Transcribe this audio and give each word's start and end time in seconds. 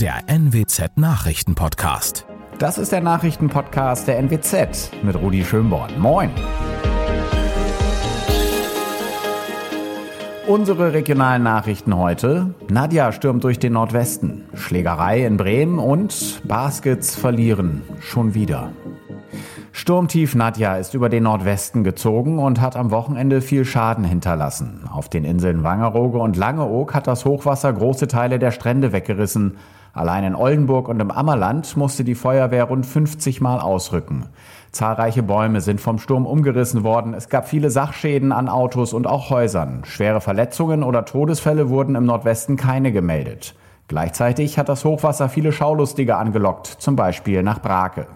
der 0.00 0.28
NWZ 0.28 0.96
Nachrichtenpodcast. 0.96 2.26
Das 2.58 2.78
ist 2.78 2.90
der 2.90 3.00
Nachrichtenpodcast 3.00 4.08
der 4.08 4.18
NWZ 4.18 4.90
mit 5.04 5.14
Rudi 5.14 5.44
Schönborn. 5.44 6.00
Moin. 6.00 6.30
Unsere 10.48 10.92
regionalen 10.94 11.44
Nachrichten 11.44 11.96
heute. 11.96 12.54
Nadja 12.68 13.12
stürmt 13.12 13.44
durch 13.44 13.60
den 13.60 13.74
Nordwesten. 13.74 14.46
Schlägerei 14.54 15.24
in 15.24 15.36
Bremen 15.36 15.78
und 15.78 16.42
Baskets 16.44 17.14
verlieren. 17.14 17.82
Schon 18.00 18.34
wieder. 18.34 18.72
Sturmtief 19.70 20.34
Nadja 20.34 20.76
ist 20.76 20.94
über 20.94 21.08
den 21.08 21.24
Nordwesten 21.24 21.84
gezogen 21.84 22.38
und 22.38 22.60
hat 22.60 22.76
am 22.76 22.90
Wochenende 22.90 23.40
viel 23.40 23.64
Schaden 23.64 24.04
hinterlassen. 24.04 24.88
Auf 24.90 25.08
den 25.08 25.24
Inseln 25.24 25.62
Wangerooge 25.62 26.18
und 26.18 26.36
Langeoog 26.36 26.94
hat 26.94 27.06
das 27.06 27.24
Hochwasser 27.24 27.72
große 27.72 28.08
Teile 28.08 28.38
der 28.38 28.50
Strände 28.50 28.92
weggerissen. 28.92 29.56
Allein 29.94 30.24
in 30.24 30.34
Oldenburg 30.34 30.88
und 30.88 30.98
im 31.00 31.12
Ammerland 31.12 31.76
musste 31.76 32.02
die 32.02 32.16
Feuerwehr 32.16 32.64
rund 32.64 32.84
50 32.84 33.40
Mal 33.40 33.60
ausrücken. 33.60 34.26
Zahlreiche 34.72 35.22
Bäume 35.22 35.60
sind 35.60 35.80
vom 35.80 35.98
Sturm 35.98 36.26
umgerissen 36.26 36.82
worden. 36.82 37.14
Es 37.14 37.28
gab 37.28 37.48
viele 37.48 37.70
Sachschäden 37.70 38.32
an 38.32 38.48
Autos 38.48 38.92
und 38.92 39.06
auch 39.06 39.30
Häusern. 39.30 39.82
Schwere 39.84 40.20
Verletzungen 40.20 40.82
oder 40.82 41.04
Todesfälle 41.04 41.70
wurden 41.70 41.94
im 41.94 42.06
Nordwesten 42.06 42.56
keine 42.56 42.90
gemeldet. 42.90 43.54
Gleichzeitig 43.86 44.58
hat 44.58 44.68
das 44.68 44.84
Hochwasser 44.84 45.28
viele 45.28 45.52
Schaulustige 45.52 46.16
angelockt, 46.16 46.66
zum 46.66 46.96
Beispiel 46.96 47.44
nach 47.44 47.62
Brake. 47.62 48.08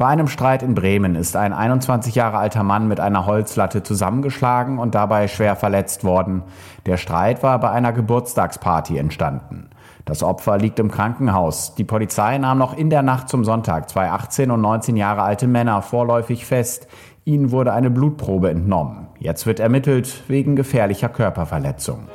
Bei 0.00 0.06
einem 0.06 0.28
Streit 0.28 0.62
in 0.62 0.74
Bremen 0.74 1.14
ist 1.14 1.36
ein 1.36 1.52
21 1.52 2.14
Jahre 2.14 2.38
alter 2.38 2.62
Mann 2.62 2.88
mit 2.88 3.00
einer 3.00 3.26
Holzlatte 3.26 3.82
zusammengeschlagen 3.82 4.78
und 4.78 4.94
dabei 4.94 5.28
schwer 5.28 5.56
verletzt 5.56 6.04
worden. 6.04 6.42
Der 6.86 6.96
Streit 6.96 7.42
war 7.42 7.58
bei 7.60 7.68
einer 7.68 7.92
Geburtstagsparty 7.92 8.96
entstanden. 8.96 9.68
Das 10.06 10.22
Opfer 10.22 10.56
liegt 10.56 10.78
im 10.78 10.90
Krankenhaus. 10.90 11.74
Die 11.74 11.84
Polizei 11.84 12.38
nahm 12.38 12.56
noch 12.56 12.74
in 12.74 12.88
der 12.88 13.02
Nacht 13.02 13.28
zum 13.28 13.44
Sonntag 13.44 13.90
zwei 13.90 14.08
18 14.08 14.50
und 14.50 14.62
19 14.62 14.96
Jahre 14.96 15.20
alte 15.20 15.46
Männer 15.46 15.82
vorläufig 15.82 16.46
fest. 16.46 16.88
Ihnen 17.26 17.50
wurde 17.50 17.74
eine 17.74 17.90
Blutprobe 17.90 18.48
entnommen. 18.48 19.08
Jetzt 19.18 19.44
wird 19.44 19.60
ermittelt 19.60 20.24
wegen 20.28 20.56
gefährlicher 20.56 21.10
Körperverletzung. 21.10 22.08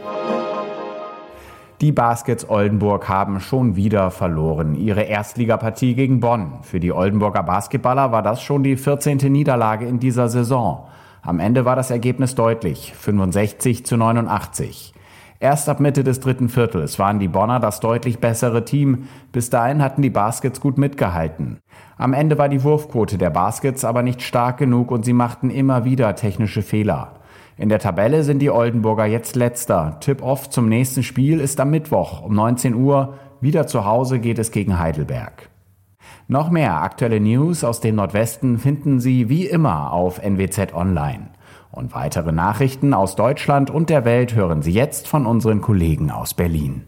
Die 1.81 1.91
Baskets 1.91 2.49
Oldenburg 2.49 3.09
haben 3.09 3.41
schon 3.41 3.75
wieder 3.75 4.09
verloren. 4.09 4.75
Ihre 4.75 5.01
Erstligapartie 5.03 5.93
gegen 5.93 6.21
Bonn. 6.21 6.59
Für 6.61 6.79
die 6.79 6.93
Oldenburger 6.93 7.43
Basketballer 7.43 8.13
war 8.13 8.21
das 8.21 8.41
schon 8.41 8.63
die 8.63 8.77
14. 8.77 9.17
Niederlage 9.29 9.85
in 9.85 9.99
dieser 9.99 10.29
Saison. 10.29 10.87
Am 11.21 11.41
Ende 11.41 11.65
war 11.65 11.75
das 11.75 11.91
Ergebnis 11.91 12.33
deutlich. 12.33 12.93
65 12.95 13.85
zu 13.85 13.97
89. 13.97 14.93
Erst 15.41 15.67
ab 15.67 15.81
Mitte 15.81 16.05
des 16.05 16.21
dritten 16.21 16.47
Viertels 16.47 16.97
waren 16.97 17.19
die 17.19 17.27
Bonner 17.27 17.59
das 17.59 17.81
deutlich 17.81 18.19
bessere 18.19 18.63
Team. 18.63 19.09
Bis 19.33 19.49
dahin 19.49 19.83
hatten 19.83 20.01
die 20.01 20.09
Baskets 20.09 20.61
gut 20.61 20.77
mitgehalten. 20.77 21.59
Am 21.97 22.13
Ende 22.13 22.37
war 22.37 22.47
die 22.47 22.63
Wurfquote 22.63 23.17
der 23.17 23.31
Baskets 23.31 23.83
aber 23.83 24.01
nicht 24.01 24.21
stark 24.21 24.57
genug 24.59 24.91
und 24.91 25.03
sie 25.03 25.11
machten 25.11 25.49
immer 25.49 25.83
wieder 25.83 26.15
technische 26.15 26.61
Fehler. 26.61 27.14
In 27.57 27.69
der 27.69 27.79
Tabelle 27.79 28.23
sind 28.23 28.39
die 28.39 28.49
Oldenburger 28.49 29.05
jetzt 29.05 29.35
letzter. 29.35 29.97
Tip-off 30.01 30.49
zum 30.49 30.67
nächsten 30.67 31.03
Spiel 31.03 31.39
ist 31.39 31.59
am 31.61 31.69
Mittwoch 31.69 32.21
um 32.21 32.35
19 32.35 32.75
Uhr. 32.75 33.15
Wieder 33.39 33.65
zu 33.65 33.85
Hause 33.85 34.19
geht 34.19 34.39
es 34.39 34.51
gegen 34.51 34.77
Heidelberg. 34.77 35.49
Noch 36.27 36.49
mehr 36.49 36.81
aktuelle 36.81 37.19
News 37.19 37.63
aus 37.63 37.79
dem 37.79 37.95
Nordwesten 37.95 38.57
finden 38.57 38.99
Sie 38.99 39.29
wie 39.29 39.45
immer 39.45 39.93
auf 39.93 40.19
NWZ 40.21 40.73
Online. 40.73 41.29
Und 41.71 41.93
weitere 41.93 42.31
Nachrichten 42.31 42.93
aus 42.93 43.15
Deutschland 43.15 43.69
und 43.69 43.89
der 43.89 44.03
Welt 44.05 44.35
hören 44.35 44.61
Sie 44.61 44.71
jetzt 44.71 45.07
von 45.07 45.25
unseren 45.25 45.61
Kollegen 45.61 46.11
aus 46.11 46.33
Berlin. 46.33 46.83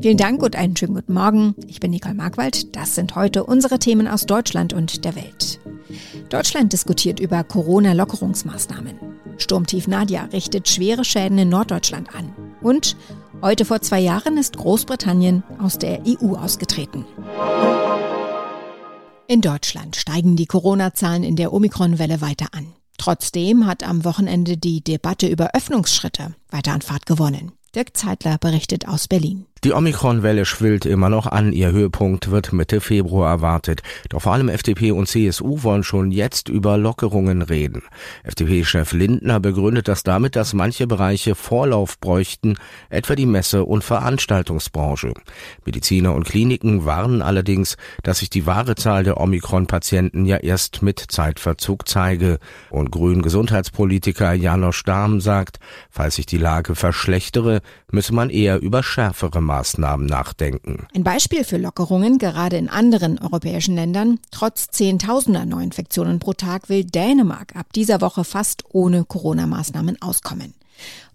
Vielen 0.00 0.18
Dank 0.18 0.42
und 0.42 0.54
einen 0.54 0.76
schönen 0.76 0.94
guten 0.94 1.14
Morgen. 1.14 1.54
Ich 1.66 1.80
bin 1.80 1.90
Nicole 1.90 2.14
Markwald. 2.14 2.76
Das 2.76 2.94
sind 2.94 3.16
heute 3.16 3.44
unsere 3.44 3.78
Themen 3.78 4.06
aus 4.06 4.26
Deutschland 4.26 4.74
und 4.74 5.04
der 5.04 5.16
Welt. 5.16 5.60
Deutschland 6.28 6.72
diskutiert 6.72 7.20
über 7.20 7.44
Corona-Lockerungsmaßnahmen. 7.44 8.98
Sturmtief 9.38 9.88
Nadia 9.88 10.24
richtet 10.32 10.68
schwere 10.68 11.04
Schäden 11.04 11.38
in 11.38 11.48
Norddeutschland 11.48 12.14
an. 12.14 12.34
Und 12.60 12.96
heute 13.42 13.64
vor 13.64 13.80
zwei 13.80 14.00
Jahren 14.00 14.36
ist 14.36 14.56
Großbritannien 14.56 15.42
aus 15.58 15.78
der 15.78 16.02
EU 16.06 16.34
ausgetreten. 16.34 17.04
In 19.26 19.40
Deutschland 19.40 19.96
steigen 19.96 20.36
die 20.36 20.46
Corona-Zahlen 20.46 21.24
in 21.24 21.36
der 21.36 21.52
Omikron-Welle 21.52 22.20
weiter 22.20 22.48
an. 22.52 22.74
Trotzdem 22.98 23.66
hat 23.66 23.82
am 23.82 24.04
Wochenende 24.04 24.56
die 24.56 24.82
Debatte 24.82 25.26
über 25.26 25.50
Öffnungsschritte 25.54 26.34
weiter 26.50 26.72
an 26.72 26.82
Fahrt 26.82 27.06
gewonnen. 27.06 27.52
Dirk 27.74 27.96
Zeitler 27.96 28.38
berichtet 28.38 28.86
aus 28.86 29.08
Berlin. 29.08 29.46
Die 29.64 29.72
Omikron-Welle 29.72 30.44
schwillt 30.44 30.84
immer 30.84 31.08
noch 31.08 31.26
an. 31.26 31.54
Ihr 31.54 31.72
Höhepunkt 31.72 32.30
wird 32.30 32.52
Mitte 32.52 32.82
Februar 32.82 33.30
erwartet. 33.30 33.82
Doch 34.10 34.20
vor 34.20 34.34
allem 34.34 34.50
FDP 34.50 34.92
und 34.92 35.08
CSU 35.08 35.62
wollen 35.62 35.84
schon 35.84 36.10
jetzt 36.10 36.50
über 36.50 36.76
Lockerungen 36.76 37.40
reden. 37.40 37.82
FDP-Chef 38.24 38.92
Lindner 38.92 39.40
begründet 39.40 39.88
das 39.88 40.02
damit, 40.02 40.36
dass 40.36 40.52
manche 40.52 40.86
Bereiche 40.86 41.34
Vorlauf 41.34 41.98
bräuchten, 41.98 42.56
etwa 42.90 43.14
die 43.14 43.24
Messe- 43.24 43.64
und 43.64 43.82
Veranstaltungsbranche. 43.82 45.14
Mediziner 45.64 46.14
und 46.14 46.24
Kliniken 46.24 46.84
warnen 46.84 47.22
allerdings, 47.22 47.78
dass 48.02 48.18
sich 48.18 48.28
die 48.28 48.44
wahre 48.44 48.74
Zahl 48.74 49.02
der 49.02 49.18
Omikron-Patienten 49.18 50.26
ja 50.26 50.36
erst 50.36 50.82
mit 50.82 50.98
Zeitverzug 50.98 51.88
zeige. 51.88 52.38
Und 52.68 52.90
Grün-Gesundheitspolitiker 52.90 54.34
Janosch 54.34 54.82
Dahm 54.84 55.22
sagt, 55.22 55.58
falls 55.88 56.16
sich 56.16 56.26
die 56.26 56.36
Lage 56.36 56.74
verschlechtere, 56.74 57.62
müsse 57.90 58.12
man 58.12 58.28
eher 58.28 58.60
über 58.60 58.82
schärfere 58.82 59.40
Maßnahmen 59.54 60.06
nachdenken. 60.06 60.88
Ein 60.94 61.04
Beispiel 61.04 61.44
für 61.44 61.58
Lockerungen, 61.58 62.18
gerade 62.18 62.56
in 62.56 62.68
anderen 62.68 63.20
europäischen 63.20 63.76
Ländern. 63.76 64.18
Trotz 64.32 64.68
Zehntausender 64.68 65.44
Neuinfektionen 65.44 66.18
pro 66.18 66.32
Tag 66.32 66.68
will 66.68 66.84
Dänemark 66.84 67.54
ab 67.54 67.72
dieser 67.72 68.00
Woche 68.00 68.24
fast 68.24 68.64
ohne 68.70 69.04
Corona-Maßnahmen 69.04 70.02
auskommen. 70.02 70.54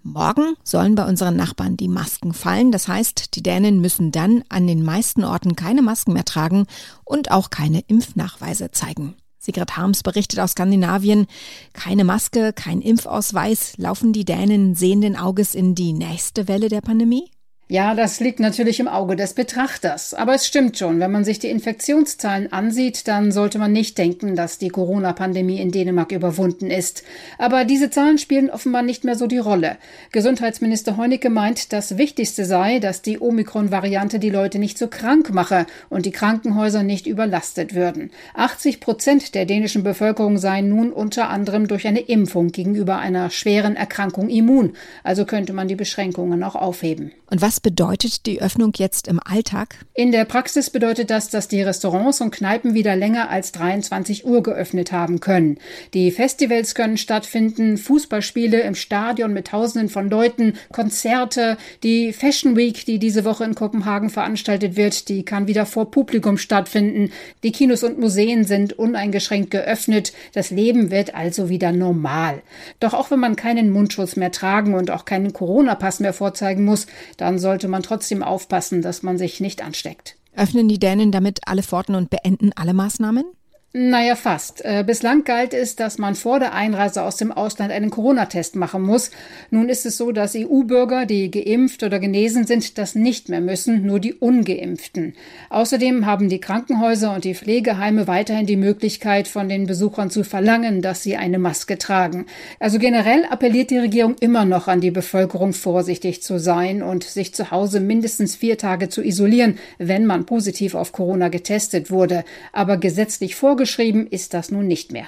Morgen 0.04 0.56
sollen 0.64 0.96
bei 0.96 1.06
unseren 1.06 1.36
Nachbarn 1.36 1.76
die 1.76 1.90
Masken 1.90 2.32
fallen. 2.32 2.72
Das 2.72 2.88
heißt, 2.88 3.36
die 3.36 3.44
Dänen 3.44 3.82
müssen 3.82 4.14
dann 4.14 4.46
an 4.48 4.68
den 4.68 4.84
meisten 4.84 5.26
Orten 5.26 5.58
keine 5.58 5.82
Masken 5.82 6.14
mehr 6.14 6.24
tragen 6.24 6.66
und 7.04 7.32
auch 7.32 7.50
keine 7.50 7.82
Impfnachweise 7.88 8.72
zeigen. 8.72 9.16
Sigrid 9.38 9.76
Harms 9.76 10.02
berichtet 10.02 10.40
aus 10.40 10.52
Skandinavien, 10.52 11.28
keine 11.74 12.06
Maske, 12.06 12.54
kein 12.54 12.82
Impfausweis, 12.82 13.74
laufen 13.76 14.14
die 14.14 14.24
Dänen 14.24 14.76
sehenden 14.76 15.18
Auges 15.18 15.56
in 15.56 15.76
die 15.76 15.92
nächste 15.92 16.48
Welle 16.48 16.70
der 16.70 16.82
Pandemie? 16.82 17.30
Ja, 17.72 17.94
das 17.94 18.20
liegt 18.20 18.40
natürlich 18.40 18.80
im 18.80 18.88
Auge 18.88 19.16
des 19.16 19.36
Betrachters. 19.36 20.16
Aber 20.16 20.34
es 20.34 20.48
stimmt 20.48 20.80
schon, 20.80 21.00
wenn 21.00 21.12
man 21.12 21.24
sich 21.24 21.38
die 21.38 21.52
Infektionszahlen 21.52 22.52
ansieht, 22.52 23.08
dann 23.08 23.32
sollte 23.32 23.60
man 23.60 23.72
nicht 23.72 23.96
denken, 24.00 24.36
dass 24.36 24.58
die 24.58 24.70
Corona-Pandemie 24.70 25.62
in 25.62 25.70
Dänemark 25.70 26.12
überwunden 26.12 26.72
ist. 26.72 27.04
Aber 27.38 27.66
diese 27.66 27.92
Zahlen 27.92 28.18
spielen 28.18 28.50
offenbar 28.50 28.82
nicht 28.82 29.04
mehr 29.04 29.14
so 29.14 29.28
die 29.28 29.38
Rolle. 29.38 29.78
Gesundheitsminister 30.12 30.98
Heunicke 30.98 31.30
meint, 31.30 31.72
das 31.72 32.00
Wichtigste 32.00 32.44
sei, 32.44 32.80
dass 32.80 33.04
die 33.04 33.20
Omikron-Variante 33.22 34.18
die 34.18 34.32
Leute 34.32 34.58
nicht 34.58 34.80
so 34.80 34.88
krank 34.88 35.32
mache 35.32 35.68
und 35.90 36.08
die 36.08 36.12
Krankenhäuser 36.12 36.82
nicht 36.82 37.06
überlastet 37.06 37.76
würden. 37.76 38.10
80 38.34 38.80
Prozent 38.80 39.36
der 39.36 39.46
dänischen 39.46 39.84
Bevölkerung 39.84 40.40
seien 40.40 40.70
nun 40.70 40.92
unter 40.92 41.30
anderem 41.30 41.68
durch 41.68 41.86
eine 41.86 42.00
Impfung 42.00 42.48
gegenüber 42.48 42.98
einer 42.98 43.30
schweren 43.30 43.76
Erkrankung 43.76 44.28
immun. 44.28 44.74
Also 45.04 45.26
könnte 45.26 45.54
man 45.54 45.68
die 45.68 45.76
Beschränkungen 45.76 46.42
auch 46.44 46.56
aufheben. 46.56 47.12
Und 47.30 47.44
was 47.44 47.59
bedeutet 47.60 48.26
die 48.26 48.42
Öffnung 48.42 48.74
jetzt 48.76 49.08
im 49.08 49.20
Alltag? 49.24 49.76
In 49.94 50.12
der 50.12 50.26
Praxis 50.26 50.70
bedeutet 50.70 51.10
das, 51.10 51.30
dass 51.30 51.48
die 51.48 51.62
Restaurants 51.62 52.22
und 52.22 52.32
Kneipen 52.32 52.74
wieder 52.74 52.96
länger 52.96 53.30
als 53.30 53.52
23 53.52 54.26
Uhr 54.26 54.44
geöffnet 54.44 54.92
haben 54.92 55.20
können. 55.20 55.58
Die 55.94 56.12
Festivals 56.12 56.76
können 56.76 56.98
stattfinden, 56.98 57.78
Fußballspiele 57.78 58.62
im 58.62 58.76
Stadion 58.76 59.34
mit 59.34 59.48
Tausenden 59.48 59.90
von 59.90 60.10
Leuten, 60.10 60.54
Konzerte, 60.72 61.58
die 61.84 62.14
Fashion 62.14 62.56
Week, 62.56 62.86
die 62.86 63.00
diese 63.00 63.26
Woche 63.26 63.44
in 63.44 63.56
Kopenhagen 63.56 64.10
veranstaltet 64.10 64.76
wird, 64.76 65.10
die 65.10 65.24
kann 65.24 65.48
wieder 65.48 65.66
vor 65.66 65.92
Publikum 65.92 66.38
stattfinden. 66.38 67.12
Die 67.44 67.52
Kinos 67.52 67.84
und 67.84 68.00
Museen 68.00 68.46
sind 68.46 68.74
uneingeschränkt 68.74 69.52
geöffnet. 69.52 70.14
Das 70.34 70.50
Leben 70.52 70.92
wird 70.92 71.16
also 71.16 71.50
wieder 71.50 71.72
normal. 71.72 72.42
Doch 72.80 72.94
auch 72.94 73.12
wenn 73.12 73.20
man 73.20 73.36
keinen 73.36 73.72
Mundschutz 73.72 74.16
mehr 74.16 74.32
tragen 74.32 74.74
und 74.74 74.92
auch 74.92 75.06
keinen 75.06 75.34
Corona-Pass 75.34 76.00
mehr 76.00 76.14
vorzeigen 76.14 76.66
muss, 76.66 76.88
dann 77.18 77.40
sollte 77.50 77.68
man 77.68 77.82
trotzdem 77.82 78.22
aufpassen, 78.22 78.84
dass 78.84 79.02
man 79.02 79.18
sich 79.18 79.40
nicht 79.40 79.64
ansteckt. 79.64 80.16
Öffnen 80.36 80.68
die 80.68 80.78
Dänen 80.78 81.12
damit 81.12 81.40
alle 81.48 81.64
Pforten 81.64 81.96
und 81.96 82.12
beenden 82.12 82.52
alle 82.56 82.76
Maßnahmen? 82.76 83.26
Naja, 83.72 84.16
fast. 84.16 84.66
Äh, 84.66 84.84
bislang 84.84 85.26
galt 85.26 85.54
es, 85.54 85.76
dass 85.76 86.00
man 86.00 86.16
vor 86.16 86.40
der 86.40 86.56
Einreise 86.56 87.04
aus 87.04 87.18
dem 87.18 87.32
Ausland 87.32 87.72
einen 87.72 87.92
Corona-Test 87.92 88.56
machen 88.56 88.82
muss. 88.82 89.12
Nun 89.52 89.70
ist 89.70 89.86
es 89.86 89.96
so, 89.96 90.12
dass 90.12 90.36
EU-Bürger, 90.36 91.06
die 91.06 91.30
geimpft 91.30 91.84
oder 91.84 92.00
genesen 92.00 92.48
sind, 92.48 92.80
das 92.80 92.96
nicht 92.96 93.30
mehr 93.30 93.42
müssen, 93.42 93.86
nur 93.86 94.00
die 94.00 94.16
ungeimpften. 94.16 95.14
Außerdem 95.52 96.08
haben 96.08 96.30
die 96.30 96.40
Krankenhäuser 96.40 97.14
und 97.14 97.26
die 97.26 97.36
Pflegeheime 97.36 98.08
weiterhin 98.08 98.48
die 98.48 98.56
Möglichkeit, 98.56 99.28
von 99.28 99.48
den 99.48 99.68
Besuchern 99.68 100.10
zu 100.10 100.24
verlangen, 100.24 100.82
dass 100.82 101.04
sie 101.04 101.16
eine 101.16 101.38
Maske 101.38 101.78
tragen. 101.78 102.26
Also 102.60 102.80
generell 102.80 103.24
appelliert 103.30 103.70
die 103.70 103.78
Regierung 103.78 104.16
immer 104.20 104.46
noch 104.46 104.68
an 104.68 104.82
die 104.82 104.90
Bevölkerung, 104.90 105.54
vorsichtig 105.54 106.24
zu 106.24 106.40
sein 106.40 106.82
und 106.82 107.04
sich 107.04 107.36
zu 107.36 107.52
Hause 107.52 107.82
mindestens 107.82 108.36
vier 108.36 108.58
Tage 108.58 108.90
zu 108.90 109.04
isolieren, 109.04 109.60
wenn 109.78 110.08
man 110.08 110.26
positiv 110.26 110.74
auf 110.74 110.92
Corona 110.92 111.30
getestet 111.30 111.92
wurde. 111.92 112.26
Aber 112.52 112.78
gesetzlich 112.78 113.36
vorgesehen 113.36 113.59
vorgeschrieben 113.60 114.08
ist 114.08 114.34
das 114.34 114.52
nun 114.52 114.68
nicht 114.68 114.94
mehr. 114.94 115.08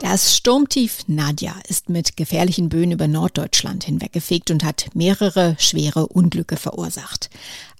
Das 0.00 0.34
Sturmtief 0.34 1.00
Nadja 1.08 1.54
ist 1.68 1.90
mit 1.90 2.16
gefährlichen 2.16 2.70
Böen 2.70 2.90
über 2.90 3.06
Norddeutschland 3.06 3.84
hinweggefegt 3.84 4.50
und 4.50 4.64
hat 4.64 4.88
mehrere 4.94 5.56
schwere 5.58 6.06
Unglücke 6.06 6.56
verursacht. 6.56 7.28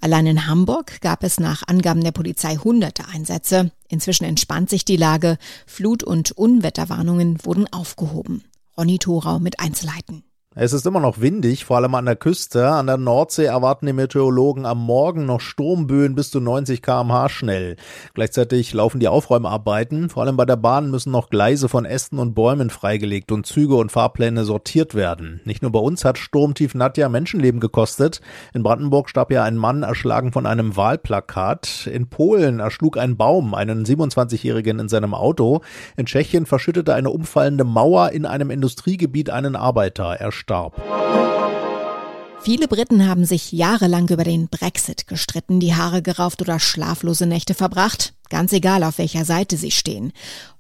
Allein 0.03 0.27
in 0.27 0.47
Hamburg 0.47 1.01
gab 1.01 1.25
es 1.25 1.41
nach 1.41 1.67
Angaben 1.67 2.05
der 2.05 2.13
Polizei 2.13 2.57
hunderte 2.57 3.09
Einsätze. 3.09 3.71
Inzwischen 3.89 4.25
entspannt 4.25 4.69
sich 4.69 4.85
die 4.85 4.99
Lage. 4.99 5.39
Flut- 5.67 6.05
und 6.05 6.33
Unwetterwarnungen 6.33 7.39
wurden 7.43 7.73
aufgehoben. 7.73 8.45
Ronny 8.77 8.99
Thorau 8.99 9.39
mit 9.39 9.61
Einzelheiten. 9.61 10.25
Es 10.57 10.73
ist 10.73 10.87
immer 10.87 11.01
noch 11.01 11.21
windig, 11.21 11.65
vor 11.65 11.79
allem 11.79 11.97
an 11.97 12.05
der 12.05 12.15
Küste. 12.15 12.69
An 12.69 12.87
der 12.87 12.97
Nordsee 12.97 13.47
erwarten 13.47 13.87
die 13.87 13.93
Meteorologen 13.93 14.67
am 14.67 14.79
Morgen 14.79 15.27
noch 15.27 15.41
Sturmböen 15.41 16.15
bis 16.15 16.31
zu 16.31 16.39
90 16.39 16.81
kmh 16.81 17.29
schnell. 17.29 17.75
Gleichzeitig 18.15 18.73
laufen 18.73 19.01
die 19.01 19.09
Aufräumarbeiten. 19.09 20.11
Vor 20.11 20.23
allem 20.23 20.37
bei 20.37 20.45
der 20.45 20.55
Bahn 20.55 20.93
müssen 20.93 21.11
noch 21.11 21.29
Gleise 21.29 21.69
von 21.69 21.85
Ästen 21.85 22.21
und 22.21 22.37
Bäumen 22.37 22.71
freigelegt 22.71 23.33
und 23.33 23.47
Züge 23.47 23.75
und 23.75 23.91
Fahrpläne 23.91 24.45
sortiert 24.45 24.95
werden. 24.95 25.41
Nicht 25.45 25.63
nur 25.63 25.73
bei 25.73 25.81
uns 25.81 26.05
hat 26.05 26.19
Sturmtief 26.19 26.77
Nadja 26.77 27.09
Menschenleben 27.09 27.59
gekostet. 27.59 28.21
In 28.53 28.63
Brandenburg 28.63 29.11
starb 29.11 29.33
ja 29.33 29.43
ein 29.43 29.57
Mann 29.57 29.83
erschlagen 29.83 30.31
von 30.31 30.47
einem 30.47 30.77
Wahlplakat. 30.77 31.89
In 31.93 32.07
Polen 32.07 32.61
erschlug 32.61 32.97
ein 32.97 33.17
Baum 33.17 33.55
einen 33.55 33.85
27-Jährigen 33.85 34.79
in 34.79 34.89
seinem 34.89 35.15
Auto. 35.15 35.63
In 35.97 36.07
Tschechien 36.07 36.47
verschüttete 36.47 36.95
eine 36.95 37.11
umfallende 37.11 37.65
Mauer 37.65 38.11
in 38.11 38.25
einem 38.25 38.51
Industriegebiet 38.51 39.31
einen 39.31 39.57
Arbeiter. 39.57 40.15
Er 40.21 40.31
starb. 40.45 40.75
Viele 42.43 42.69
Briten 42.69 43.09
haben 43.09 43.25
sich 43.25 43.53
jahrelang 43.53 44.07
über 44.11 44.25
den 44.25 44.49
Brexit 44.49 45.07
gestritten, 45.07 45.61
die 45.61 45.75
Haare 45.75 46.03
gerauft 46.03 46.43
oder 46.43 46.61
schlaflose 46.61 47.27
Nächte 47.27 47.55
verbracht. 47.55 48.13
Ganz 48.29 48.53
egal, 48.53 48.85
auf 48.85 48.99
welcher 48.99 49.25
Seite 49.25 49.57
sie 49.57 49.71
stehen. 49.71 50.13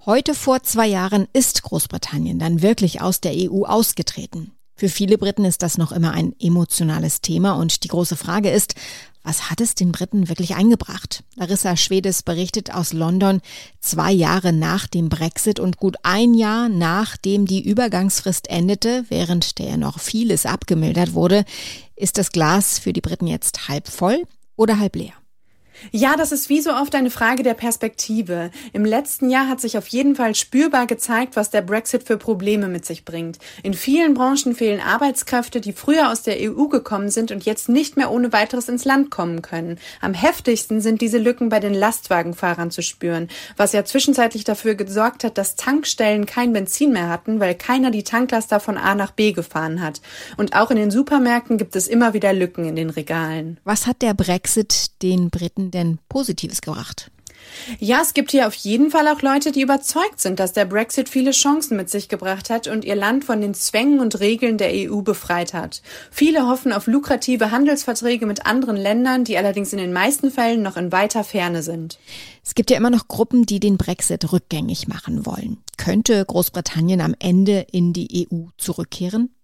Heute 0.06 0.34
vor 0.34 0.62
zwei 0.62 0.86
Jahren 0.86 1.28
ist 1.34 1.62
Großbritannien 1.62 2.38
dann 2.38 2.62
wirklich 2.62 3.02
aus 3.02 3.20
der 3.20 3.32
EU 3.34 3.64
ausgetreten. 3.64 4.52
Für 4.76 4.88
viele 4.88 5.18
Briten 5.18 5.44
ist 5.44 5.62
das 5.62 5.78
noch 5.78 5.92
immer 5.92 6.12
ein 6.12 6.34
emotionales 6.40 7.20
Thema 7.20 7.52
und 7.52 7.84
die 7.84 7.88
große 7.88 8.16
Frage 8.16 8.50
ist, 8.50 8.74
was 9.22 9.48
hat 9.50 9.62
es 9.62 9.74
den 9.74 9.90
Briten 9.90 10.28
wirklich 10.28 10.54
eingebracht? 10.54 11.24
Larissa 11.36 11.76
Schwedes 11.76 12.22
berichtet 12.22 12.74
aus 12.74 12.92
London, 12.92 13.40
zwei 13.80 14.12
Jahre 14.12 14.52
nach 14.52 14.86
dem 14.86 15.08
Brexit 15.08 15.58
und 15.58 15.78
gut 15.78 15.96
ein 16.02 16.34
Jahr 16.34 16.68
nachdem 16.68 17.46
die 17.46 17.66
Übergangsfrist 17.66 18.50
endete, 18.50 19.06
während 19.08 19.58
der 19.58 19.78
noch 19.78 19.98
vieles 19.98 20.44
abgemildert 20.44 21.14
wurde, 21.14 21.46
ist 21.96 22.18
das 22.18 22.32
Glas 22.32 22.78
für 22.78 22.92
die 22.92 23.00
Briten 23.00 23.26
jetzt 23.26 23.68
halb 23.68 23.88
voll 23.88 24.24
oder 24.56 24.78
halb 24.78 24.94
leer? 24.96 25.14
Ja, 25.90 26.16
das 26.16 26.32
ist 26.32 26.48
wie 26.48 26.60
so 26.60 26.72
oft 26.72 26.94
eine 26.94 27.10
Frage 27.10 27.42
der 27.42 27.54
Perspektive. 27.54 28.50
Im 28.72 28.84
letzten 28.84 29.30
Jahr 29.30 29.48
hat 29.48 29.60
sich 29.60 29.76
auf 29.78 29.86
jeden 29.88 30.16
Fall 30.16 30.34
spürbar 30.34 30.86
gezeigt, 30.86 31.36
was 31.36 31.50
der 31.50 31.62
Brexit 31.62 32.04
für 32.04 32.16
Probleme 32.16 32.68
mit 32.68 32.84
sich 32.84 33.04
bringt. 33.04 33.38
In 33.62 33.74
vielen 33.74 34.14
Branchen 34.14 34.54
fehlen 34.54 34.80
Arbeitskräfte, 34.80 35.60
die 35.60 35.72
früher 35.72 36.10
aus 36.10 36.22
der 36.22 36.36
EU 36.40 36.68
gekommen 36.68 37.10
sind 37.10 37.30
und 37.30 37.44
jetzt 37.44 37.68
nicht 37.68 37.96
mehr 37.96 38.10
ohne 38.10 38.32
weiteres 38.32 38.68
ins 38.68 38.84
Land 38.84 39.10
kommen 39.10 39.42
können. 39.42 39.78
Am 40.00 40.14
heftigsten 40.14 40.80
sind 40.80 41.00
diese 41.00 41.18
Lücken 41.18 41.48
bei 41.48 41.60
den 41.60 41.74
Lastwagenfahrern 41.74 42.70
zu 42.70 42.82
spüren, 42.82 43.28
was 43.56 43.72
ja 43.72 43.84
zwischenzeitlich 43.84 44.44
dafür 44.44 44.74
gesorgt 44.74 45.24
hat, 45.24 45.38
dass 45.38 45.56
Tankstellen 45.56 46.26
kein 46.26 46.52
Benzin 46.52 46.92
mehr 46.92 47.08
hatten, 47.08 47.40
weil 47.40 47.54
keiner 47.54 47.90
die 47.90 48.04
Tanklaster 48.04 48.60
von 48.60 48.76
A 48.76 48.94
nach 48.94 49.10
B 49.10 49.32
gefahren 49.32 49.82
hat. 49.82 50.00
Und 50.36 50.56
auch 50.56 50.70
in 50.70 50.76
den 50.76 50.90
Supermärkten 50.90 51.58
gibt 51.58 51.76
es 51.76 51.88
immer 51.88 52.14
wieder 52.14 52.32
Lücken 52.32 52.64
in 52.64 52.76
den 52.76 52.90
Regalen. 52.90 53.58
Was 53.64 53.86
hat 53.86 54.02
der 54.02 54.14
Brexit 54.14 55.02
den 55.02 55.30
Briten 55.30 55.63
denn 55.70 55.98
Positives 56.08 56.60
gebracht? 56.60 57.10
Ja, 57.78 58.00
es 58.02 58.14
gibt 58.14 58.30
hier 58.30 58.46
auf 58.46 58.54
jeden 58.54 58.90
Fall 58.90 59.08
auch 59.08 59.22
Leute, 59.22 59.52
die 59.52 59.62
überzeugt 59.62 60.20
sind, 60.20 60.40
dass 60.40 60.52
der 60.52 60.64
Brexit 60.64 61.08
viele 61.08 61.30
Chancen 61.30 61.76
mit 61.76 61.90
sich 61.90 62.08
gebracht 62.08 62.50
hat 62.50 62.68
und 62.68 62.84
ihr 62.84 62.94
Land 62.94 63.24
von 63.24 63.40
den 63.40 63.54
Zwängen 63.54 64.00
und 64.00 64.20
Regeln 64.20 64.58
der 64.58 64.70
EU 64.72 65.00
befreit 65.00 65.54
hat. 65.54 65.82
Viele 66.10 66.46
hoffen 66.46 66.72
auf 66.72 66.86
lukrative 66.86 67.50
Handelsverträge 67.50 68.26
mit 68.26 68.46
anderen 68.46 68.76
Ländern, 68.76 69.24
die 69.24 69.36
allerdings 69.36 69.72
in 69.72 69.78
den 69.78 69.92
meisten 69.92 70.30
Fällen 70.30 70.62
noch 70.62 70.76
in 70.76 70.92
weiter 70.92 71.24
Ferne 71.24 71.62
sind. 71.62 71.98
Es 72.44 72.54
gibt 72.54 72.70
ja 72.70 72.76
immer 72.76 72.90
noch 72.90 73.08
Gruppen, 73.08 73.46
die 73.46 73.60
den 73.60 73.78
Brexit 73.78 74.32
rückgängig 74.32 74.88
machen 74.88 75.26
wollen. 75.26 75.58
Könnte 75.76 76.24
Großbritannien 76.24 77.00
am 77.00 77.14
Ende 77.18 77.66
in 77.72 77.92
die 77.92 78.28
EU 78.30 78.46
zurückkehren? 78.58 79.34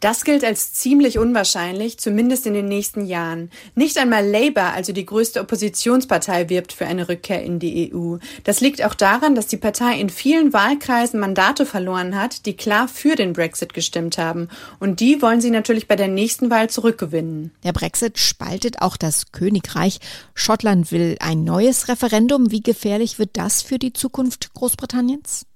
Das 0.00 0.24
gilt 0.24 0.44
als 0.44 0.72
ziemlich 0.72 1.18
unwahrscheinlich, 1.18 1.98
zumindest 1.98 2.46
in 2.46 2.54
den 2.54 2.66
nächsten 2.66 3.04
Jahren. 3.04 3.50
Nicht 3.74 3.98
einmal 3.98 4.26
Labour, 4.26 4.72
also 4.74 4.92
die 4.92 5.06
größte 5.06 5.40
Oppositionspartei, 5.40 6.48
wirbt 6.48 6.72
für 6.72 6.86
eine 6.86 7.08
Rückkehr 7.08 7.42
in 7.42 7.58
die 7.58 7.92
EU. 7.92 8.18
Das 8.44 8.60
liegt 8.60 8.84
auch 8.84 8.94
daran, 8.94 9.34
dass 9.34 9.48
die 9.48 9.56
Partei 9.56 9.98
in 9.98 10.08
vielen 10.08 10.52
Wahlkreisen 10.52 11.18
Mandate 11.18 11.66
verloren 11.66 12.14
hat, 12.14 12.46
die 12.46 12.56
klar 12.56 12.86
für 12.86 13.16
den 13.16 13.32
Brexit 13.32 13.74
gestimmt 13.74 14.18
haben. 14.18 14.48
Und 14.78 15.00
die 15.00 15.20
wollen 15.20 15.40
sie 15.40 15.50
natürlich 15.50 15.88
bei 15.88 15.96
der 15.96 16.08
nächsten 16.08 16.50
Wahl 16.50 16.70
zurückgewinnen. 16.70 17.52
Der 17.64 17.72
Brexit 17.72 18.18
spaltet 18.18 18.80
auch 18.80 18.96
das 18.96 19.32
Königreich. 19.32 19.98
Schottland 20.34 20.92
will 20.92 21.16
ein 21.20 21.42
neues 21.42 21.88
Referendum. 21.88 22.52
Wie 22.52 22.62
gefährlich 22.62 23.18
wird 23.18 23.30
das 23.32 23.62
für 23.62 23.78
die 23.78 23.92
Zukunft 23.92 24.54
Großbritanniens? 24.54 25.47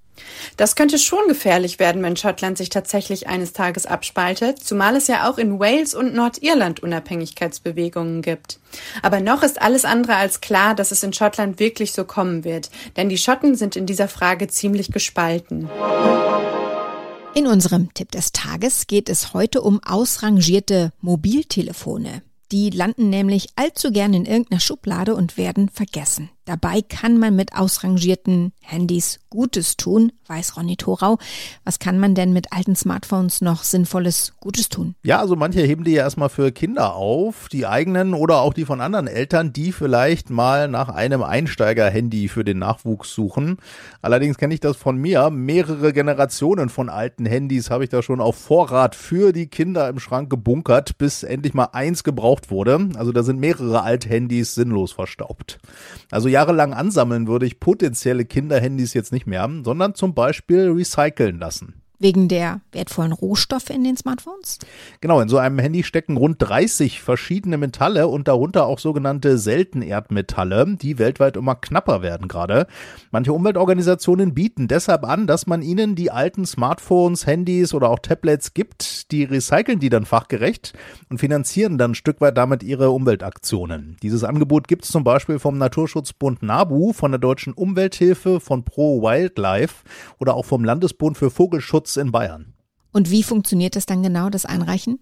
Das 0.57 0.75
könnte 0.75 0.99
schon 0.99 1.27
gefährlich 1.27 1.79
werden, 1.79 2.03
wenn 2.03 2.15
Schottland 2.15 2.57
sich 2.57 2.69
tatsächlich 2.69 3.27
eines 3.27 3.53
Tages 3.53 3.85
abspaltet, 3.85 4.59
zumal 4.59 4.95
es 4.95 5.07
ja 5.07 5.29
auch 5.29 5.37
in 5.37 5.59
Wales 5.59 5.95
und 5.95 6.13
Nordirland 6.13 6.81
Unabhängigkeitsbewegungen 6.81 8.21
gibt. 8.21 8.59
Aber 9.01 9.19
noch 9.19 9.43
ist 9.43 9.61
alles 9.61 9.85
andere 9.85 10.15
als 10.15 10.41
klar, 10.41 10.75
dass 10.75 10.91
es 10.91 11.03
in 11.03 11.13
Schottland 11.13 11.59
wirklich 11.59 11.93
so 11.93 12.05
kommen 12.05 12.43
wird, 12.43 12.69
denn 12.97 13.09
die 13.09 13.17
Schotten 13.17 13.55
sind 13.55 13.75
in 13.75 13.85
dieser 13.85 14.07
Frage 14.07 14.47
ziemlich 14.47 14.91
gespalten. 14.91 15.69
In 17.35 17.47
unserem 17.47 17.91
Tipp 17.95 18.11
des 18.11 18.31
Tages 18.31 18.85
geht 18.85 19.09
es 19.09 19.33
heute 19.33 19.61
um 19.61 19.81
ausrangierte 19.83 20.91
Mobiltelefone. 21.01 22.21
Die 22.51 22.69
landen 22.69 23.09
nämlich 23.09 23.47
allzu 23.55 23.91
gern 23.91 24.13
in 24.13 24.25
irgendeiner 24.25 24.59
Schublade 24.59 25.15
und 25.15 25.37
werden 25.37 25.69
vergessen. 25.69 26.29
Dabei 26.45 26.81
kann 26.81 27.17
man 27.17 27.35
mit 27.35 27.55
ausrangierten 27.55 28.51
Handys 28.59 29.19
Gutes 29.29 29.77
tun, 29.77 30.11
weiß 30.27 30.57
Ronny 30.57 30.75
Thorau. 30.75 31.17
Was 31.63 31.79
kann 31.79 31.99
man 31.99 32.15
denn 32.15 32.33
mit 32.33 32.51
alten 32.51 32.75
Smartphones 32.75 33.41
noch 33.41 33.63
sinnvolles 33.63 34.33
Gutes 34.39 34.69
tun? 34.69 34.95
Ja, 35.03 35.19
also 35.19 35.35
manche 35.35 35.61
heben 35.61 35.83
die 35.83 35.93
ja 35.93 36.03
erstmal 36.03 36.29
für 36.29 36.51
Kinder 36.51 36.95
auf, 36.95 37.47
die 37.49 37.65
eigenen 37.65 38.13
oder 38.13 38.41
auch 38.41 38.53
die 38.53 38.65
von 38.65 38.81
anderen 38.81 39.07
Eltern, 39.07 39.53
die 39.53 39.71
vielleicht 39.71 40.29
mal 40.29 40.67
nach 40.67 40.89
einem 40.89 41.23
Einsteiger-Handy 41.23 42.27
für 42.27 42.43
den 42.43 42.59
Nachwuchs 42.59 43.13
suchen. 43.13 43.57
Allerdings 44.01 44.37
kenne 44.37 44.53
ich 44.53 44.59
das 44.59 44.77
von 44.77 44.97
mir. 44.97 45.29
Mehrere 45.29 45.93
Generationen 45.93 46.69
von 46.69 46.89
alten 46.89 47.25
Handys 47.25 47.69
habe 47.69 47.85
ich 47.85 47.89
da 47.89 48.03
schon 48.03 48.21
auf 48.21 48.35
Vorrat 48.35 48.95
für 48.95 49.31
die 49.31 49.47
Kinder 49.47 49.87
im 49.89 49.99
Schrank 49.99 50.29
gebunkert, 50.29 50.97
bis 50.97 51.23
endlich 51.23 51.53
mal 51.53 51.69
eins 51.71 52.03
gebraucht 52.03 52.51
wurde. 52.51 52.89
Also 52.97 53.13
da 53.13 53.23
sind 53.23 53.39
mehrere 53.39 53.81
alte 53.81 54.09
Handys 54.09 54.53
sinnlos 54.53 54.91
verstaubt. 54.91 55.57
Also 56.11 56.27
jahrelang 56.33 56.73
ansammeln 56.73 57.27
würde 57.27 57.45
ich 57.45 57.59
potenzielle 57.59 58.25
Kinderhandys 58.25 58.93
jetzt 58.93 59.11
nicht 59.11 59.27
mehr, 59.27 59.47
sondern 59.63 59.93
zum 59.93 60.13
Beispiel 60.13 60.71
recyceln 60.71 61.39
lassen. 61.39 61.82
Wegen 62.03 62.27
der 62.27 62.59
wertvollen 62.73 63.13
Rohstoffe 63.13 63.69
in 63.69 63.85
den 63.85 63.95
Smartphones? 63.95 64.59
Genau, 64.99 65.21
in 65.21 65.29
so 65.29 65.37
einem 65.37 65.57
Handy 65.57 65.83
stecken 65.83 66.17
rund 66.17 66.35
30 66.39 66.99
verschiedene 66.99 67.57
Metalle 67.57 68.09
und 68.09 68.27
darunter 68.27 68.65
auch 68.65 68.79
sogenannte 68.79 69.37
Seltenerdmetalle, 69.37 70.75
die 70.75 70.99
weltweit 70.99 71.37
immer 71.37 71.55
knapper 71.55 72.01
werden 72.01 72.27
gerade. 72.27 72.67
Manche 73.11 73.31
Umweltorganisationen 73.31 74.33
bieten 74.33 74.67
deshalb 74.67 75.05
an, 75.05 75.27
dass 75.27 75.47
man 75.47 75.61
ihnen 75.61 75.95
die 75.95 76.11
alten 76.11 76.45
Smartphones, 76.45 77.25
Handys 77.25 77.73
oder 77.73 77.89
auch 77.89 77.99
Tablets 77.99 78.53
gibt. 78.53 79.09
Die 79.13 79.23
recyceln 79.23 79.79
die 79.79 79.87
dann 79.87 80.03
fachgerecht 80.03 80.73
und 81.09 81.19
finanzieren 81.19 81.77
dann 81.77 81.91
ein 81.91 81.95
Stück 81.95 82.19
weit 82.19 82.37
damit 82.37 82.63
ihre 82.63 82.89
Umweltaktionen. 82.89 83.95
Dieses 84.03 84.25
Angebot 84.25 84.67
gibt 84.67 84.83
es 84.83 84.91
zum 84.91 85.05
Beispiel 85.05 85.39
vom 85.39 85.57
Naturschutzbund 85.57 86.43
NABU, 86.43 86.91
von 86.91 87.13
der 87.13 87.19
Deutschen 87.19 87.53
Umwelthilfe, 87.53 88.41
von 88.41 88.65
Pro 88.65 89.01
Wildlife 89.01 89.85
oder 90.19 90.33
auch 90.33 90.43
vom 90.43 90.65
Landesbund 90.65 91.17
für 91.17 91.31
Vogelschutz 91.31 91.92
in 91.97 92.11
Bayern. 92.11 92.53
Und 92.91 93.09
wie 93.09 93.23
funktioniert 93.23 93.75
das 93.75 93.85
dann 93.85 94.03
genau, 94.03 94.29
das 94.29 94.45
Einreichen? 94.45 94.99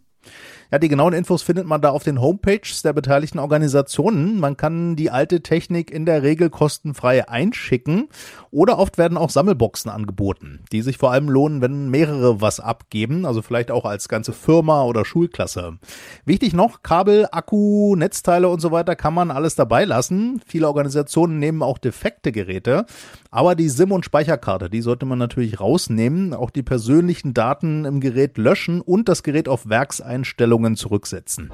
Ja, 0.73 0.79
die 0.79 0.87
genauen 0.87 1.11
Infos 1.11 1.41
findet 1.41 1.67
man 1.67 1.81
da 1.81 1.89
auf 1.89 2.03
den 2.03 2.21
Homepages 2.21 2.81
der 2.81 2.93
beteiligten 2.93 3.39
Organisationen. 3.39 4.39
Man 4.39 4.55
kann 4.55 4.95
die 4.95 5.11
alte 5.11 5.41
Technik 5.41 5.91
in 5.91 6.05
der 6.05 6.23
Regel 6.23 6.49
kostenfrei 6.49 7.27
einschicken 7.27 8.07
oder 8.51 8.79
oft 8.79 8.97
werden 8.97 9.17
auch 9.17 9.29
Sammelboxen 9.29 9.91
angeboten, 9.91 10.61
die 10.71 10.81
sich 10.81 10.97
vor 10.97 11.11
allem 11.11 11.27
lohnen, 11.27 11.59
wenn 11.59 11.89
mehrere 11.89 12.39
was 12.39 12.61
abgeben, 12.61 13.25
also 13.25 13.41
vielleicht 13.41 13.69
auch 13.69 13.83
als 13.83 14.07
ganze 14.07 14.31
Firma 14.31 14.83
oder 14.83 15.03
Schulklasse. 15.03 15.77
Wichtig 16.23 16.53
noch, 16.53 16.83
Kabel, 16.83 17.27
Akku, 17.29 17.97
Netzteile 17.97 18.47
und 18.47 18.61
so 18.61 18.71
weiter 18.71 18.95
kann 18.95 19.13
man 19.13 19.29
alles 19.29 19.55
dabei 19.55 19.83
lassen. 19.83 20.41
Viele 20.45 20.69
Organisationen 20.69 21.37
nehmen 21.37 21.63
auch 21.63 21.79
defekte 21.79 22.31
Geräte, 22.31 22.85
aber 23.29 23.55
die 23.55 23.67
SIM- 23.67 23.91
und 23.91 24.05
Speicherkarte, 24.05 24.69
die 24.69 24.81
sollte 24.81 25.05
man 25.05 25.19
natürlich 25.19 25.59
rausnehmen, 25.59 26.33
auch 26.33 26.49
die 26.49 26.63
persönlichen 26.63 27.33
Daten 27.33 27.83
im 27.83 27.99
Gerät 27.99 28.37
löschen 28.37 28.79
und 28.79 29.09
das 29.09 29.21
Gerät 29.21 29.49
auf 29.49 29.67
Werkseinstellungen 29.67 30.60
Sendungen 30.61 30.77
zurücksetzen. 30.77 31.51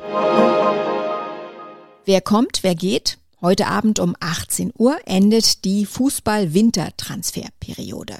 Wer 2.05 2.21
kommt, 2.21 2.63
wer 2.63 2.75
geht? 2.75 3.17
Heute 3.39 3.67
Abend 3.67 3.99
um 3.99 4.15
18 4.19 4.73
Uhr 4.77 4.97
endet 5.05 5.63
die 5.63 5.85
Fußball-Wintertransferperiode. 5.85 8.15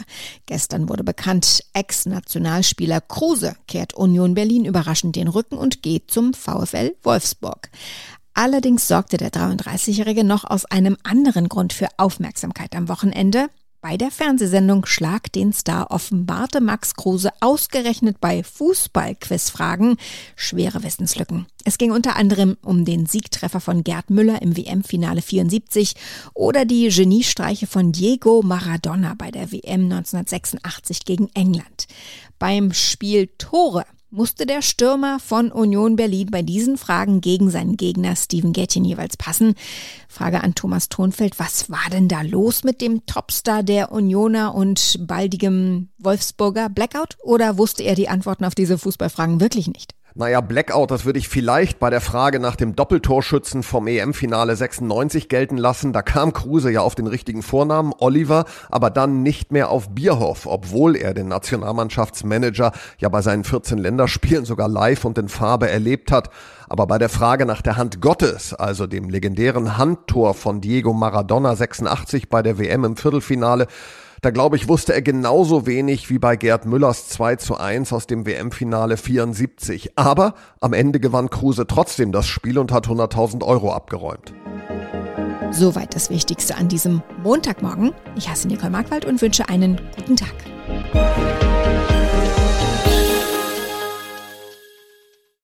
Gestern 0.46 0.88
wurde 0.90 1.04
bekannt, 1.04 1.64
Ex-Nationalspieler 1.74 3.02
Kruse 3.02 3.56
kehrt 3.68 3.96
Union 3.96 4.36
Berlin 4.36 4.66
überraschend 4.66 5.16
den 5.16 5.28
Rücken 5.28 5.58
und 5.58 5.82
geht 5.82 6.12
zum 6.12 6.36
VfL 6.36 6.96
Wolfsburg. 7.02 7.72
Allerdings 8.36 8.88
sorgte 8.88 9.18
der 9.18 9.32
33-Jährige 9.32 10.24
noch 10.24 10.44
aus 10.44 10.66
einem 10.66 10.98
anderen 11.04 11.50
Grund 11.50 11.74
für 11.74 11.88
Aufmerksamkeit 11.98 12.76
am 12.76 12.88
Wochenende. 12.88 13.48
Bei 13.90 13.96
der 13.96 14.12
Fernsehsendung 14.12 14.86
Schlag 14.86 15.32
den 15.32 15.54
Star 15.54 15.92
offenbarte 15.92 16.60
Max 16.60 16.96
Kruse 16.96 17.30
ausgerechnet 17.40 18.20
bei 18.20 18.44
Fußball-Quizfragen 18.44 19.96
schwere 20.36 20.84
Wissenslücken. 20.84 21.46
Es 21.64 21.78
ging 21.78 21.92
unter 21.92 22.18
anderem 22.18 22.58
um 22.66 22.84
den 22.84 23.06
Siegtreffer 23.06 23.62
von 23.62 23.86
Gerd 23.86 24.10
Müller 24.10 24.42
im 24.42 24.58
WM-Finale 24.58 25.22
74 25.22 25.94
oder 26.34 26.66
die 26.66 26.90
Geniestreiche 26.90 27.66
von 27.66 27.94
Diego 27.94 28.42
Maradona 28.44 29.16
bei 29.18 29.32
der 29.32 29.54
WM 29.54 29.84
1986 29.84 31.06
gegen 31.06 31.30
England. 31.34 31.88
Beim 32.40 32.74
Spiel 32.74 33.30
Tore 33.38 33.86
musste 34.10 34.46
der 34.46 34.62
Stürmer 34.62 35.20
von 35.20 35.52
Union 35.52 35.96
Berlin 35.96 36.30
bei 36.32 36.42
diesen 36.42 36.78
Fragen 36.78 37.22
gegen 37.22 37.50
seinen 37.50 37.78
Gegner 37.78 38.16
Steven 38.16 38.54
Gettin 38.54 38.86
jeweils 38.86 39.18
passen. 39.18 39.56
Frage 40.08 40.44
an 40.44 40.56
Thomas 40.56 40.90
Thonfeld, 40.90 41.40
was 41.40 41.70
war 41.70 41.90
denn 41.92 42.08
da 42.08 42.22
los 42.22 42.64
mit 42.64 42.82
dem 42.82 43.06
Topstar 43.06 43.64
der 43.64 43.92
Unioner 43.92 44.56
und 44.56 44.98
baldigem 45.08 45.90
Wolfsburger 45.98 46.70
Blackout? 46.70 47.18
Oder 47.24 47.58
wusste 47.58 47.84
er 47.84 47.96
die 47.96 48.10
Antworten 48.10 48.46
auf 48.46 48.56
diese 48.56 48.78
Fußballfragen 48.78 49.42
wirklich 49.42 49.68
nicht? 49.68 49.97
Naja, 50.20 50.42
Blackout, 50.42 50.90
das 50.90 51.06
würde 51.06 51.20
ich 51.20 51.30
vielleicht 51.30 51.78
bei 51.78 51.92
der 51.92 52.02
Frage 52.02 52.40
nach 52.40 52.56
dem 52.56 52.76
Doppeltorschützen 52.76 53.62
vom 53.62 53.86
EM-Finale 53.86 54.56
96 54.56 55.30
gelten 55.30 55.58
lassen. 55.58 55.94
Da 55.94 56.02
kam 56.02 56.34
Kruse 56.34 56.72
ja 56.72 56.82
auf 56.82 56.96
den 56.96 57.06
richtigen 57.06 57.44
Vornamen, 57.44 57.94
Oliver, 58.00 58.46
aber 58.72 58.90
dann 58.90 59.22
nicht 59.22 59.52
mehr 59.52 59.70
auf 59.70 59.90
Bierhoff, 59.90 60.48
obwohl 60.48 60.96
er 60.96 61.14
den 61.14 61.28
Nationalmannschaftsmanager 61.28 62.72
ja 62.98 63.10
bei 63.10 63.22
seinen 63.22 63.44
14 63.44 63.78
Länderspielen 63.78 64.44
sogar 64.44 64.68
live 64.68 65.06
und 65.06 65.20
in 65.20 65.30
Farbe 65.30 65.70
erlebt 65.70 66.12
hat. 66.12 66.32
Aber 66.68 66.88
bei 66.88 66.98
der 66.98 67.10
Frage 67.10 67.46
nach 67.46 67.62
der 67.62 67.78
Hand 67.78 68.02
Gottes, 68.02 68.56
also 68.56 68.88
dem 68.88 69.12
legendären 69.12 69.78
Handtor 69.78 70.34
von 70.34 70.62
Diego 70.62 70.94
Maradona 70.94 71.56
86 71.56 72.28
bei 72.28 72.42
der 72.42 72.58
WM 72.58 72.86
im 72.86 72.98
Viertelfinale, 72.98 73.68
da 74.22 74.32
glaube 74.32 74.56
ich, 74.56 74.68
wusste 74.68 74.94
er 74.94 75.02
genauso 75.02 75.66
wenig 75.66 76.10
wie 76.10 76.20
bei 76.20 76.36
Gerd 76.36 76.66
Müllers 76.66 77.08
2 77.10 77.36
zu 77.38 77.58
1 77.58 77.94
aus 77.94 78.08
dem 78.08 78.26
WM-Finale 78.26 78.98
74. 78.98 79.98
Aber 79.98 80.34
am 80.60 80.74
Ende 80.74 81.00
gewann 81.00 81.30
Kruse 81.30 81.68
trotzdem 81.68 82.12
das 82.12 82.28
Spiel 82.28 82.58
und 82.58 82.72
hat 82.72 82.88
100.000 82.88 83.44
Euro 83.44 83.74
abgeräumt. 83.74 84.34
Soweit 85.52 85.96
das 85.96 86.10
Wichtigste 86.10 86.56
an 86.56 86.68
diesem 86.68 87.02
Montagmorgen. 87.24 87.94
Ich 88.16 88.30
heiße 88.30 88.48
Nicole 88.48 88.72
Markwald 88.72 89.06
und 89.06 89.22
wünsche 89.22 89.48
einen 89.50 89.80
guten 89.96 90.16
Tag. 90.16 91.57